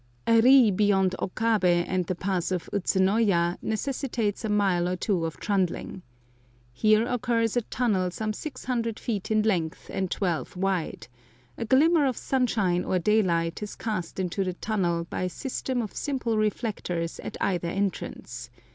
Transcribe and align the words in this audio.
A 0.25 0.41
ri 0.41 0.71
beyond 0.71 1.13
Okabe 1.19 1.85
and 1.85 2.07
the 2.07 2.15
pass 2.15 2.49
of 2.51 2.71
Utsunoya 2.73 3.59
necessitates 3.61 4.43
a 4.43 4.49
mile 4.49 4.89
or 4.89 4.95
two 4.95 5.25
of 5.27 5.39
trundling. 5.39 6.01
Here 6.73 7.05
occurs 7.05 7.55
a 7.55 7.61
tunnel 7.61 8.09
some 8.09 8.33
six 8.33 8.65
hundred 8.65 8.97
feet 8.97 9.29
in 9.29 9.43
length 9.43 9.91
and 9.93 10.09
twelve 10.09 10.57
wide; 10.57 11.07
a 11.55 11.65
glimmer 11.65 12.07
of 12.07 12.17
sunshine 12.17 12.83
or 12.83 12.97
daylight 12.97 13.61
is 13.61 13.75
cast 13.75 14.19
into 14.19 14.43
the 14.43 14.53
tunnel 14.53 15.03
by 15.07 15.21
a 15.21 15.29
system 15.29 15.83
of 15.83 15.95
simple 15.95 16.35
reflectors 16.35 17.19
at 17.19 17.37
either 17.39 17.67
entrance. 17.69 18.49